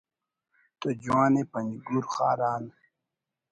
تو 0.79 0.87
جوان 1.03 1.33
ءِ 1.41 1.49
پنجگور 1.51 2.05
خاران 2.13 2.63